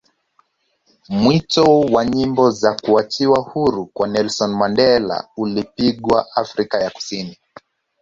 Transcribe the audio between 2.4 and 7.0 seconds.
za kuachiwa huru kwa Nelson Mandela ulipigwa Afrika ya